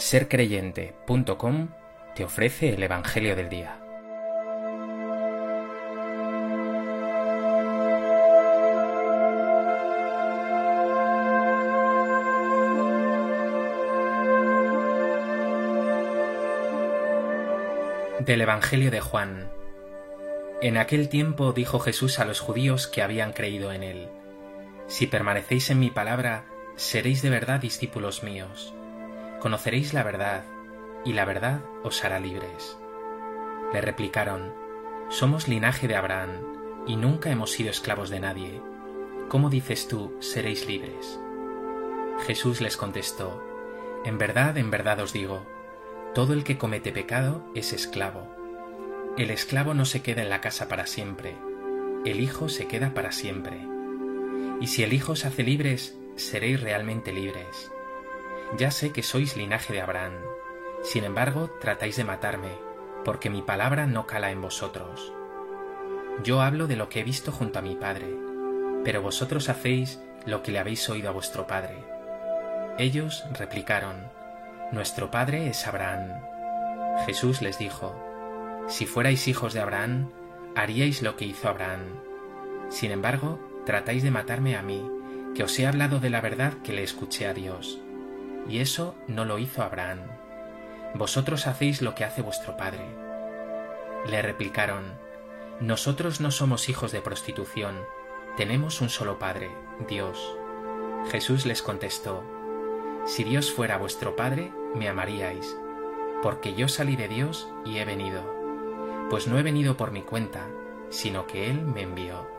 sercreyente.com 0.00 1.68
te 2.14 2.24
ofrece 2.24 2.74
el 2.74 2.82
Evangelio 2.82 3.34
del 3.34 3.48
Día. 3.48 3.80
Del 18.20 18.40
Evangelio 18.42 18.90
de 18.90 19.00
Juan. 19.00 19.50
En 20.60 20.76
aquel 20.76 21.08
tiempo 21.08 21.52
dijo 21.52 21.78
Jesús 21.78 22.18
a 22.18 22.24
los 22.24 22.40
judíos 22.40 22.86
que 22.86 23.02
habían 23.02 23.32
creído 23.32 23.72
en 23.72 23.82
él, 23.82 24.08
Si 24.86 25.06
permanecéis 25.06 25.70
en 25.70 25.80
mi 25.80 25.90
palabra, 25.90 26.46
seréis 26.76 27.22
de 27.22 27.30
verdad 27.30 27.60
discípulos 27.60 28.22
míos 28.22 28.74
Conoceréis 29.40 29.94
la 29.94 30.02
verdad, 30.02 30.44
y 31.04 31.12
la 31.12 31.24
verdad 31.24 31.60
os 31.84 32.04
hará 32.04 32.18
libres. 32.18 32.76
Le 33.72 33.80
replicaron, 33.80 34.52
Somos 35.10 35.46
linaje 35.46 35.86
de 35.86 35.96
Abraham, 35.96 36.30
y 36.86 36.96
nunca 36.96 37.30
hemos 37.30 37.52
sido 37.52 37.70
esclavos 37.70 38.10
de 38.10 38.20
nadie. 38.20 38.60
¿Cómo 39.28 39.50
dices 39.50 39.86
tú, 39.86 40.16
seréis 40.20 40.66
libres? 40.66 41.20
Jesús 42.26 42.60
les 42.60 42.76
contestó, 42.76 43.42
En 44.04 44.18
verdad, 44.18 44.58
en 44.58 44.70
verdad 44.70 45.00
os 45.00 45.12
digo, 45.12 45.46
todo 46.14 46.32
el 46.32 46.42
que 46.42 46.58
comete 46.58 46.90
pecado 46.90 47.44
es 47.54 47.72
esclavo. 47.72 48.26
El 49.16 49.30
esclavo 49.30 49.74
no 49.74 49.84
se 49.84 50.02
queda 50.02 50.22
en 50.22 50.30
la 50.30 50.40
casa 50.40 50.66
para 50.66 50.86
siempre, 50.86 51.36
el 52.04 52.20
Hijo 52.20 52.48
se 52.48 52.66
queda 52.66 52.94
para 52.94 53.12
siempre. 53.12 53.60
Y 54.60 54.68
si 54.68 54.82
el 54.82 54.92
Hijo 54.92 55.12
os 55.12 55.24
hace 55.24 55.42
libres, 55.42 55.96
seréis 56.16 56.60
realmente 56.60 57.12
libres. 57.12 57.70
Ya 58.56 58.70
sé 58.70 58.92
que 58.92 59.02
sois 59.02 59.36
linaje 59.36 59.74
de 59.74 59.82
Abraham. 59.82 60.14
Sin 60.82 61.04
embargo, 61.04 61.50
tratáis 61.60 61.96
de 61.96 62.04
matarme, 62.04 62.52
porque 63.04 63.28
mi 63.28 63.42
palabra 63.42 63.86
no 63.86 64.06
cala 64.06 64.30
en 64.30 64.40
vosotros. 64.40 65.12
Yo 66.24 66.40
hablo 66.40 66.66
de 66.66 66.76
lo 66.76 66.88
que 66.88 67.00
he 67.00 67.04
visto 67.04 67.30
junto 67.30 67.58
a 67.58 67.62
mi 67.62 67.76
Padre, 67.76 68.08
pero 68.84 69.02
vosotros 69.02 69.50
hacéis 69.50 70.00
lo 70.24 70.42
que 70.42 70.50
le 70.50 70.58
habéis 70.58 70.88
oído 70.88 71.10
a 71.10 71.12
vuestro 71.12 71.46
Padre. 71.46 71.76
Ellos 72.78 73.24
replicaron, 73.38 74.08
Nuestro 74.72 75.10
Padre 75.10 75.48
es 75.48 75.66
Abraham. 75.66 76.20
Jesús 77.04 77.42
les 77.42 77.58
dijo, 77.58 77.94
Si 78.66 78.86
fuerais 78.86 79.28
hijos 79.28 79.52
de 79.52 79.60
Abraham, 79.60 80.10
haríais 80.56 81.02
lo 81.02 81.16
que 81.16 81.26
hizo 81.26 81.48
Abraham. 81.48 82.00
Sin 82.70 82.92
embargo, 82.92 83.38
tratáis 83.66 84.02
de 84.02 84.10
matarme 84.10 84.56
a 84.56 84.62
mí, 84.62 84.90
que 85.34 85.44
os 85.44 85.58
he 85.58 85.66
hablado 85.66 86.00
de 86.00 86.08
la 86.08 86.22
verdad 86.22 86.54
que 86.64 86.72
le 86.72 86.82
escuché 86.82 87.26
a 87.26 87.34
Dios 87.34 87.82
y 88.48 88.60
eso 88.60 88.94
no 89.06 89.24
lo 89.24 89.38
hizo 89.38 89.62
Abraham. 89.62 90.00
Vosotros 90.94 91.46
hacéis 91.46 91.82
lo 91.82 91.94
que 91.94 92.04
hace 92.04 92.22
vuestro 92.22 92.56
padre. 92.56 92.84
Le 94.06 94.22
replicaron, 94.22 94.98
Nosotros 95.60 96.20
no 96.20 96.30
somos 96.30 96.68
hijos 96.68 96.92
de 96.92 97.02
prostitución, 97.02 97.76
tenemos 98.38 98.80
un 98.80 98.88
solo 98.88 99.18
Padre, 99.18 99.50
Dios. 99.88 100.36
Jesús 101.10 101.44
les 101.44 101.60
contestó, 101.60 102.22
Si 103.04 103.24
Dios 103.24 103.52
fuera 103.52 103.78
vuestro 103.78 104.14
Padre, 104.14 104.52
me 104.76 104.88
amaríais, 104.88 105.56
porque 106.22 106.54
yo 106.54 106.68
salí 106.68 106.94
de 106.94 107.08
Dios 107.08 107.48
y 107.64 107.78
he 107.78 107.84
venido, 107.84 108.22
pues 109.10 109.26
no 109.26 109.38
he 109.38 109.42
venido 109.42 109.76
por 109.76 109.90
mi 109.90 110.02
cuenta, 110.02 110.46
sino 110.88 111.26
que 111.26 111.50
Él 111.50 111.62
me 111.62 111.82
envió. 111.82 112.37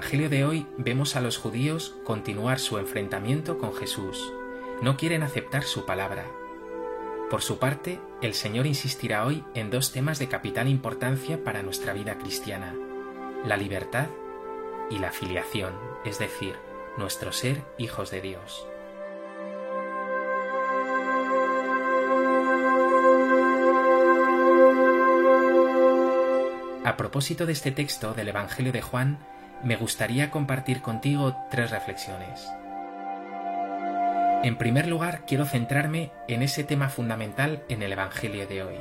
Evangelio 0.00 0.30
de 0.30 0.46
hoy 0.46 0.66
vemos 0.78 1.14
a 1.14 1.20
los 1.20 1.36
judíos 1.36 1.94
continuar 2.04 2.58
su 2.58 2.78
enfrentamiento 2.78 3.58
con 3.58 3.74
Jesús. 3.74 4.32
No 4.80 4.96
quieren 4.96 5.22
aceptar 5.22 5.64
su 5.64 5.84
palabra. 5.84 6.24
Por 7.28 7.42
su 7.42 7.58
parte, 7.58 8.00
el 8.22 8.32
Señor 8.32 8.64
insistirá 8.64 9.26
hoy 9.26 9.44
en 9.52 9.68
dos 9.68 9.92
temas 9.92 10.18
de 10.18 10.26
capital 10.26 10.68
importancia 10.68 11.44
para 11.44 11.62
nuestra 11.62 11.92
vida 11.92 12.16
cristiana, 12.16 12.74
la 13.44 13.58
libertad 13.58 14.06
y 14.88 15.00
la 15.00 15.12
filiación, 15.12 15.74
es 16.06 16.18
decir, 16.18 16.54
nuestro 16.96 17.30
ser 17.30 17.62
hijos 17.76 18.10
de 18.10 18.22
Dios. 18.22 18.66
A 26.86 26.96
propósito 26.96 27.44
de 27.44 27.52
este 27.52 27.70
texto 27.70 28.14
del 28.14 28.28
Evangelio 28.28 28.72
de 28.72 28.80
Juan, 28.80 29.18
me 29.62 29.76
gustaría 29.76 30.30
compartir 30.30 30.80
contigo 30.80 31.36
tres 31.50 31.70
reflexiones. 31.70 32.48
En 34.42 34.56
primer 34.56 34.86
lugar, 34.86 35.26
quiero 35.26 35.44
centrarme 35.44 36.12
en 36.28 36.42
ese 36.42 36.64
tema 36.64 36.88
fundamental 36.88 37.62
en 37.68 37.82
el 37.82 37.92
Evangelio 37.92 38.46
de 38.46 38.62
hoy, 38.62 38.76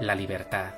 la 0.00 0.16
libertad. 0.16 0.70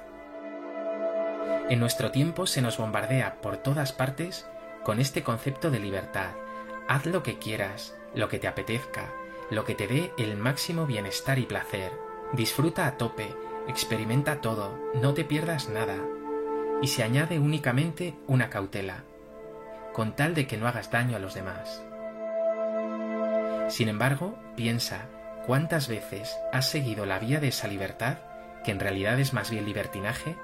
En 1.70 1.80
nuestro 1.80 2.10
tiempo 2.10 2.46
se 2.46 2.60
nos 2.60 2.76
bombardea 2.76 3.40
por 3.40 3.56
todas 3.56 3.92
partes 3.92 4.46
con 4.84 5.00
este 5.00 5.22
concepto 5.22 5.70
de 5.70 5.78
libertad. 5.78 6.32
Haz 6.86 7.06
lo 7.06 7.22
que 7.22 7.38
quieras, 7.38 7.94
lo 8.14 8.28
que 8.28 8.38
te 8.38 8.48
apetezca, 8.48 9.10
lo 9.50 9.64
que 9.64 9.74
te 9.74 9.86
dé 9.86 10.12
el 10.18 10.36
máximo 10.36 10.84
bienestar 10.84 11.38
y 11.38 11.46
placer. 11.46 11.92
Disfruta 12.34 12.86
a 12.86 12.98
tope, 12.98 13.34
experimenta 13.68 14.42
todo, 14.42 14.78
no 15.00 15.14
te 15.14 15.24
pierdas 15.24 15.70
nada. 15.70 15.96
Y 16.82 16.88
se 16.88 17.02
añade 17.02 17.38
únicamente 17.38 18.14
una 18.26 18.50
cautela 18.50 19.04
con 19.92 20.14
tal 20.14 20.34
de 20.34 20.46
que 20.46 20.56
no 20.56 20.68
hagas 20.68 20.90
daño 20.90 21.16
a 21.16 21.20
los 21.20 21.34
demás. 21.34 21.82
Sin 23.68 23.88
embargo, 23.88 24.38
piensa 24.56 25.06
cuántas 25.46 25.88
veces 25.88 26.36
has 26.52 26.68
seguido 26.68 27.06
la 27.06 27.18
vía 27.18 27.40
de 27.40 27.48
esa 27.48 27.68
libertad, 27.68 28.18
que 28.64 28.72
en 28.72 28.80
realidad 28.80 29.18
es 29.18 29.32
más 29.32 29.50
bien 29.50 29.64
libertinaje, 29.64 30.36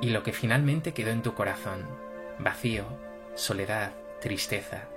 y 0.00 0.10
lo 0.10 0.22
que 0.22 0.32
finalmente 0.32 0.92
quedó 0.92 1.10
en 1.10 1.22
tu 1.22 1.34
corazón, 1.34 1.86
vacío, 2.38 2.84
soledad, 3.34 3.92
tristeza. 4.20 4.88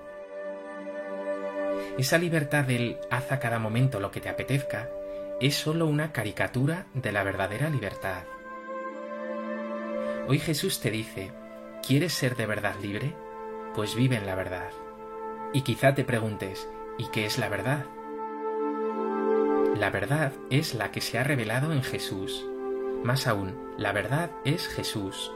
Esa 1.98 2.18
libertad 2.18 2.64
del 2.64 2.98
haz 3.10 3.32
a 3.32 3.40
cada 3.40 3.60
momento 3.60 4.00
lo 4.00 4.12
que 4.12 4.22
te 4.22 4.30
apetezca 4.30 4.90
es 5.40 5.56
sólo 5.56 5.86
una 5.86 6.12
caricatura 6.12 6.88
de 6.94 7.12
la 7.12 7.24
verdadera 7.24 7.70
libertad. 7.70 8.24
Hoy 10.28 10.40
Jesús 10.40 10.82
te 10.82 10.92
dice, 10.92 11.32
¿quieres 11.86 12.14
ser 12.14 12.36
de 12.36 12.48
verdad 12.48 12.76
libre? 12.82 13.14
Pues 13.78 13.94
vive 13.94 14.16
en 14.16 14.26
la 14.26 14.34
verdad. 14.34 14.72
Y 15.54 15.62
quizá 15.62 15.94
te 15.94 16.04
preguntes, 16.04 16.68
¿y 16.98 17.10
qué 17.12 17.28
es 17.28 17.38
la 17.38 17.48
verdad? 17.48 17.86
La 19.76 19.92
verdad 19.92 20.34
es 20.50 20.74
la 20.74 20.90
que 20.90 21.00
se 21.00 21.20
ha 21.20 21.24
revelado 21.24 21.72
en 21.72 21.84
Jesús. 21.84 22.44
Más 23.04 23.28
aún, 23.28 23.56
la 23.78 23.92
verdad 23.92 24.32
es 24.46 24.68
Jesús. 24.68 25.32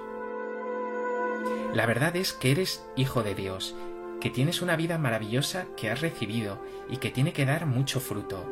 La 1.75 1.85
verdad 1.85 2.15
es 2.15 2.33
que 2.33 2.49
eres 2.49 2.83
hijo 2.95 3.21
de 3.21 3.35
Dios, 3.35 3.75
que 4.19 4.31
tienes 4.31 4.63
una 4.63 4.75
vida 4.75 4.97
maravillosa 4.97 5.67
que 5.77 5.91
has 5.91 6.01
recibido 6.01 6.65
y 6.89 6.97
que 6.97 7.11
tiene 7.11 7.33
que 7.33 7.45
dar 7.45 7.67
mucho 7.67 7.99
fruto, 7.99 8.43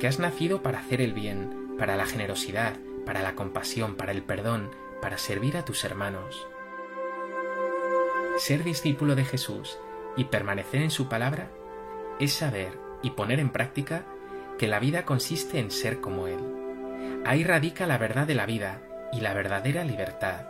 que 0.00 0.06
has 0.06 0.18
nacido 0.18 0.62
para 0.62 0.78
hacer 0.78 1.02
el 1.02 1.12
bien, 1.12 1.76
para 1.76 1.96
la 1.96 2.06
generosidad, 2.06 2.78
para 3.04 3.20
la 3.20 3.34
compasión, 3.34 3.94
para 3.94 4.12
el 4.12 4.22
perdón, 4.22 4.70
para 5.02 5.18
servir 5.18 5.58
a 5.58 5.66
tus 5.66 5.84
hermanos. 5.84 6.48
Ser 8.38 8.62
discípulo 8.62 9.16
de 9.16 9.24
Jesús 9.24 9.78
y 10.16 10.24
permanecer 10.24 10.80
en 10.80 10.92
su 10.92 11.08
palabra 11.08 11.50
es 12.20 12.32
saber 12.32 12.78
y 13.02 13.10
poner 13.10 13.40
en 13.40 13.50
práctica 13.50 14.04
que 14.58 14.68
la 14.68 14.78
vida 14.78 15.04
consiste 15.04 15.58
en 15.58 15.72
ser 15.72 16.00
como 16.00 16.28
Él. 16.28 16.38
Ahí 17.26 17.42
radica 17.42 17.86
la 17.86 17.98
verdad 17.98 18.28
de 18.28 18.36
la 18.36 18.46
vida 18.46 18.80
y 19.12 19.20
la 19.20 19.34
verdadera 19.34 19.82
libertad. 19.82 20.46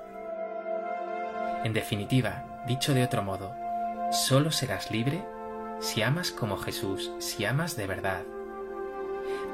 En 1.65 1.73
definitiva, 1.73 2.63
dicho 2.67 2.93
de 2.93 3.05
otro 3.05 3.23
modo, 3.23 3.55
solo 4.13 4.51
serás 4.51 4.91
libre 4.91 5.25
si 5.81 6.03
amas 6.03 6.31
como 6.31 6.59
Jesús, 6.59 7.11
si 7.19 7.47
amas 7.47 7.75
de 7.75 7.87
verdad. 7.87 8.23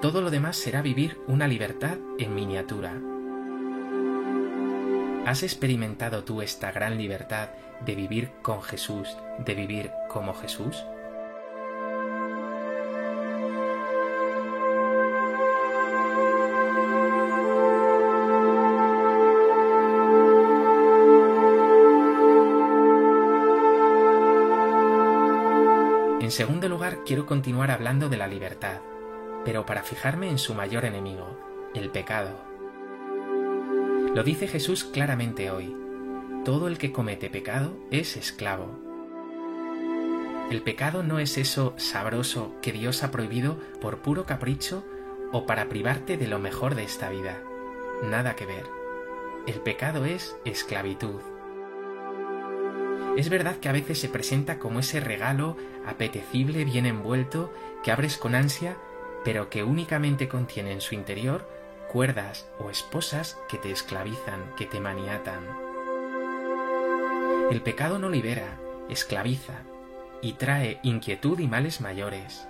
Todo 0.02 0.20
lo 0.20 0.30
demás 0.30 0.56
será 0.56 0.82
vivir 0.82 1.20
una 1.28 1.46
libertad 1.46 1.98
en 2.18 2.34
miniatura, 2.34 3.00
¿Has 5.26 5.42
experimentado 5.42 6.22
tú 6.22 6.42
esta 6.42 6.70
gran 6.70 6.98
libertad 6.98 7.48
de 7.86 7.94
vivir 7.94 8.32
con 8.42 8.62
Jesús, 8.62 9.16
de 9.38 9.54
vivir 9.54 9.90
como 10.10 10.34
Jesús? 10.34 10.84
En 26.20 26.30
segundo 26.30 26.68
lugar, 26.68 26.98
quiero 27.06 27.24
continuar 27.24 27.70
hablando 27.70 28.10
de 28.10 28.18
la 28.18 28.28
libertad, 28.28 28.82
pero 29.42 29.64
para 29.64 29.84
fijarme 29.84 30.28
en 30.28 30.36
su 30.36 30.54
mayor 30.54 30.84
enemigo, 30.84 31.38
el 31.74 31.90
pecado. 31.90 32.53
Lo 34.14 34.22
dice 34.22 34.46
Jesús 34.46 34.84
claramente 34.84 35.50
hoy. 35.50 35.74
Todo 36.44 36.68
el 36.68 36.78
que 36.78 36.92
comete 36.92 37.30
pecado 37.30 37.76
es 37.90 38.16
esclavo. 38.16 38.78
El 40.52 40.62
pecado 40.62 41.02
no 41.02 41.18
es 41.18 41.36
eso 41.36 41.74
sabroso 41.78 42.54
que 42.62 42.70
Dios 42.70 43.02
ha 43.02 43.10
prohibido 43.10 43.58
por 43.80 44.02
puro 44.02 44.24
capricho 44.24 44.84
o 45.32 45.46
para 45.46 45.68
privarte 45.68 46.16
de 46.16 46.28
lo 46.28 46.38
mejor 46.38 46.76
de 46.76 46.84
esta 46.84 47.10
vida. 47.10 47.42
Nada 48.04 48.36
que 48.36 48.46
ver. 48.46 48.66
El 49.48 49.60
pecado 49.62 50.04
es 50.04 50.36
esclavitud. 50.44 51.20
Es 53.16 53.28
verdad 53.30 53.56
que 53.56 53.68
a 53.68 53.72
veces 53.72 53.98
se 53.98 54.08
presenta 54.08 54.60
como 54.60 54.78
ese 54.78 55.00
regalo 55.00 55.56
apetecible, 55.86 56.64
bien 56.64 56.86
envuelto, 56.86 57.52
que 57.82 57.90
abres 57.90 58.16
con 58.16 58.36
ansia, 58.36 58.76
pero 59.24 59.50
que 59.50 59.64
únicamente 59.64 60.28
contiene 60.28 60.70
en 60.70 60.80
su 60.80 60.94
interior 60.94 61.48
cuerdas 61.94 62.44
o 62.58 62.70
esposas 62.70 63.38
que 63.48 63.56
te 63.56 63.70
esclavizan, 63.70 64.52
que 64.56 64.66
te 64.66 64.80
maniatan. 64.80 65.46
El 67.52 67.62
pecado 67.62 68.00
no 68.00 68.08
libera, 68.08 68.58
esclaviza 68.90 69.60
y 70.20 70.32
trae 70.32 70.80
inquietud 70.82 71.38
y 71.38 71.46
males 71.46 71.80
mayores. 71.80 72.48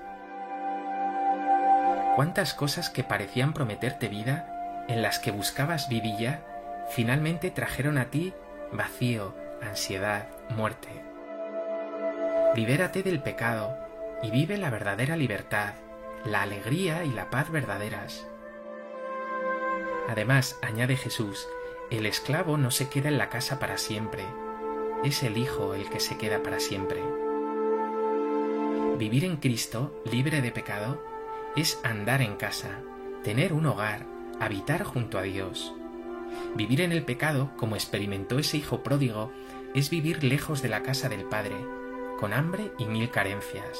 ¿Cuántas 2.16 2.54
cosas 2.54 2.88
que 2.88 3.04
parecían 3.04 3.52
prometerte 3.52 4.08
vida, 4.08 4.86
en 4.88 5.02
las 5.02 5.18
que 5.18 5.30
buscabas 5.30 5.90
vidilla, 5.90 6.40
finalmente 6.88 7.50
trajeron 7.50 7.98
a 7.98 8.06
ti 8.06 8.32
vacío, 8.72 9.34
ansiedad, 9.60 10.26
muerte? 10.56 10.88
Libérate 12.54 13.02
del 13.02 13.20
pecado 13.20 13.76
y 14.22 14.30
vive 14.30 14.56
la 14.56 14.70
verdadera 14.70 15.18
libertad, 15.18 15.74
la 16.24 16.40
alegría 16.40 17.04
y 17.04 17.10
la 17.10 17.28
paz 17.28 17.50
verdaderas. 17.50 18.26
Además, 20.08 20.58
añade 20.62 20.96
Jesús, 20.96 21.48
el 21.90 22.06
esclavo 22.06 22.56
no 22.58 22.70
se 22.70 22.88
queda 22.88 23.08
en 23.08 23.18
la 23.18 23.30
casa 23.30 23.58
para 23.58 23.78
siempre, 23.78 24.24
es 25.02 25.22
el 25.22 25.36
Hijo 25.38 25.74
el 25.74 25.88
que 25.88 26.00
se 26.00 26.18
queda 26.18 26.42
para 26.42 26.60
siempre. 26.60 27.00
Vivir 28.98 29.24
en 29.24 29.36
Cristo, 29.36 29.92
libre 30.10 30.40
de 30.40 30.52
pecado, 30.52 31.02
es 31.56 31.80
andar 31.82 32.20
en 32.20 32.36
casa, 32.36 32.80
tener 33.22 33.52
un 33.52 33.66
hogar, 33.66 34.06
habitar 34.40 34.84
junto 34.84 35.18
a 35.18 35.22
Dios. 35.22 35.74
Vivir 36.54 36.80
en 36.80 36.92
el 36.92 37.04
pecado, 37.04 37.50
como 37.56 37.76
experimentó 37.76 38.38
ese 38.38 38.56
hijo 38.56 38.82
pródigo, 38.82 39.32
es 39.74 39.90
vivir 39.90 40.22
lejos 40.22 40.62
de 40.62 40.68
la 40.68 40.82
casa 40.82 41.08
del 41.08 41.24
Padre, 41.24 41.56
con 42.18 42.32
hambre 42.32 42.72
y 42.78 42.84
mil 42.86 43.10
carencias. 43.10 43.78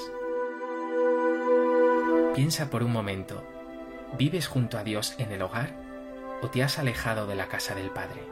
Piensa 2.35 2.71
por 2.71 2.83
un 2.83 2.93
momento, 2.93 3.47
¿vives 4.19 4.47
junto 4.47 4.79
a 4.79 4.85
Dios 4.85 5.15
en 5.19 5.31
el 5.31 5.43
hogar 5.43 5.84
o 6.43 6.49
te 6.49 6.63
has 6.63 6.79
alejado 6.79 7.27
de 7.27 7.35
la 7.35 7.49
casa 7.49 7.75
del 7.75 7.91
Padre? 7.91 8.23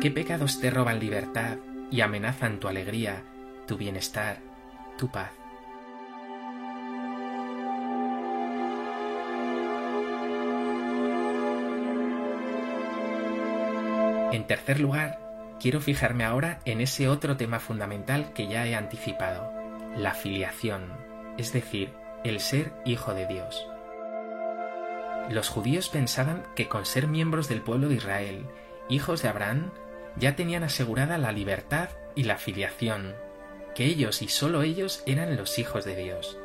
¿Qué 0.00 0.10
pecados 0.10 0.60
te 0.60 0.70
roban 0.70 1.00
libertad 1.00 1.56
y 1.90 2.00
amenazan 2.00 2.60
tu 2.60 2.68
alegría, 2.68 3.22
tu 3.66 3.76
bienestar, 3.76 4.38
tu 4.98 5.08
paz? 5.10 5.32
En 14.32 14.46
tercer 14.46 14.80
lugar, 14.80 15.18
quiero 15.58 15.80
fijarme 15.80 16.24
ahora 16.24 16.60
en 16.64 16.80
ese 16.80 17.08
otro 17.08 17.36
tema 17.36 17.58
fundamental 17.58 18.32
que 18.34 18.48
ya 18.48 18.66
he 18.66 18.74
anticipado, 18.74 19.50
la 19.96 20.14
filiación, 20.14 21.05
es 21.38 21.52
decir, 21.52 21.92
el 22.24 22.40
ser 22.40 22.72
hijo 22.84 23.14
de 23.14 23.26
Dios. 23.26 23.66
Los 25.30 25.48
judíos 25.48 25.88
pensaban 25.88 26.44
que 26.54 26.68
con 26.68 26.86
ser 26.86 27.08
miembros 27.08 27.48
del 27.48 27.60
pueblo 27.60 27.88
de 27.88 27.96
Israel, 27.96 28.46
hijos 28.88 29.22
de 29.22 29.28
Abraham, 29.28 29.72
ya 30.16 30.36
tenían 30.36 30.62
asegurada 30.62 31.18
la 31.18 31.32
libertad 31.32 31.90
y 32.14 32.24
la 32.24 32.36
filiación, 32.36 33.14
que 33.74 33.84
ellos 33.84 34.22
y 34.22 34.28
sólo 34.28 34.62
ellos 34.62 35.02
eran 35.04 35.36
los 35.36 35.58
hijos 35.58 35.84
de 35.84 35.96
Dios. 35.96 36.38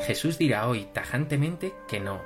Jesús 0.00 0.36
dirá 0.36 0.68
hoy 0.68 0.84
tajantemente 0.92 1.72
que 1.88 2.00
no. 2.00 2.22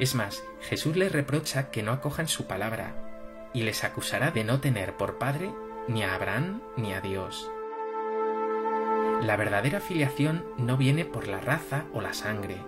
Es 0.00 0.14
más, 0.14 0.42
Jesús 0.62 0.96
les 0.96 1.12
reprocha 1.12 1.70
que 1.70 1.82
no 1.82 1.92
acojan 1.92 2.28
su 2.28 2.46
palabra, 2.46 3.50
y 3.52 3.62
les 3.62 3.84
acusará 3.84 4.30
de 4.30 4.44
no 4.44 4.60
tener 4.60 4.96
por 4.96 5.18
padre 5.18 5.52
ni 5.86 6.02
a 6.02 6.14
Abraham 6.14 6.62
ni 6.76 6.94
a 6.94 7.00
Dios. 7.00 7.50
La 9.24 9.38
verdadera 9.38 9.80
filiación 9.80 10.44
no 10.58 10.76
viene 10.76 11.06
por 11.06 11.28
la 11.28 11.40
raza 11.40 11.86
o 11.94 12.02
la 12.02 12.12
sangre. 12.12 12.58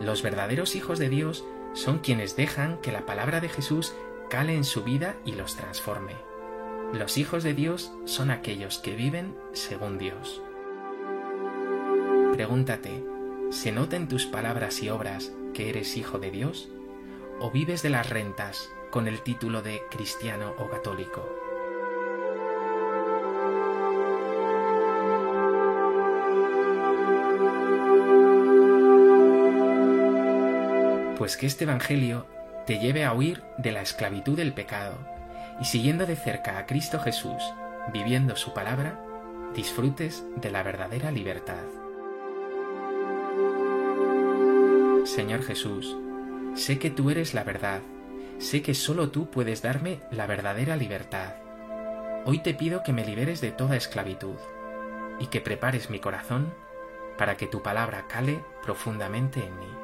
Los 0.00 0.22
verdaderos 0.22 0.76
hijos 0.76 1.00
de 1.00 1.08
Dios 1.08 1.44
son 1.72 1.98
quienes 1.98 2.36
dejan 2.36 2.80
que 2.80 2.92
la 2.92 3.06
palabra 3.06 3.40
de 3.40 3.48
Jesús 3.48 3.92
cale 4.28 4.54
en 4.54 4.62
su 4.62 4.84
vida 4.84 5.16
y 5.24 5.32
los 5.32 5.56
transforme. 5.56 6.14
Los 6.92 7.18
hijos 7.18 7.42
de 7.42 7.54
Dios 7.54 7.92
son 8.04 8.30
aquellos 8.30 8.78
que 8.78 8.94
viven 8.94 9.34
según 9.52 9.98
Dios. 9.98 10.40
Pregúntate, 12.34 13.02
¿se 13.50 13.72
nota 13.72 13.96
en 13.96 14.06
tus 14.06 14.26
palabras 14.26 14.80
y 14.84 14.90
obras 14.90 15.32
que 15.54 15.70
eres 15.70 15.96
hijo 15.96 16.20
de 16.20 16.30
Dios? 16.30 16.68
¿O 17.40 17.50
vives 17.50 17.82
de 17.82 17.90
las 17.90 18.08
rentas 18.08 18.70
con 18.90 19.08
el 19.08 19.22
título 19.22 19.62
de 19.62 19.82
cristiano 19.90 20.54
o 20.58 20.68
católico. 20.68 21.39
Pues 31.20 31.36
que 31.36 31.44
este 31.44 31.64
Evangelio 31.64 32.26
te 32.64 32.78
lleve 32.78 33.04
a 33.04 33.12
huir 33.12 33.42
de 33.58 33.72
la 33.72 33.82
esclavitud 33.82 34.38
del 34.38 34.54
pecado 34.54 34.96
y 35.60 35.66
siguiendo 35.66 36.06
de 36.06 36.16
cerca 36.16 36.56
a 36.56 36.64
Cristo 36.64 36.98
Jesús, 36.98 37.42
viviendo 37.92 38.36
su 38.36 38.54
palabra, 38.54 38.98
disfrutes 39.54 40.24
de 40.36 40.50
la 40.50 40.62
verdadera 40.62 41.10
libertad. 41.10 41.66
Señor 45.04 45.42
Jesús, 45.42 45.94
sé 46.54 46.78
que 46.78 46.88
tú 46.88 47.10
eres 47.10 47.34
la 47.34 47.44
verdad 47.44 47.82
sé 48.38 48.62
que 48.62 48.72
solo 48.72 49.10
tú 49.10 49.30
puedes 49.30 49.60
darme 49.60 50.00
la 50.10 50.26
verdadera 50.26 50.74
libertad. 50.74 51.34
Hoy 52.24 52.38
te 52.38 52.54
pido 52.54 52.82
que 52.82 52.94
me 52.94 53.04
liberes 53.04 53.42
de 53.42 53.50
toda 53.50 53.76
esclavitud 53.76 54.36
y 55.18 55.26
que 55.26 55.42
prepares 55.42 55.90
mi 55.90 55.98
corazón 55.98 56.54
para 57.18 57.36
que 57.36 57.46
tu 57.46 57.62
palabra 57.62 58.06
cale 58.08 58.42
profundamente 58.62 59.44
en 59.44 59.58
mí. 59.58 59.79